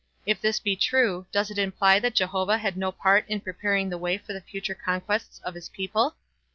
If 0.25 0.41
this 0.41 0.59
be 0.59 0.75
true, 0.75 1.27
does 1.31 1.51
it 1.51 1.59
imply 1.59 1.99
that 1.99 2.15
Jehovah 2.15 2.57
had 2.57 2.75
no 2.75 2.91
part 2.91 3.23
in 3.27 3.39
preparing 3.39 3.87
the 3.91 3.99
way 3.99 4.17
for 4.17 4.33
the 4.33 4.41
future 4.41 4.73
conquests 4.73 5.39
of 5.43 5.53
his 5.53 5.69
people? 5.69 6.15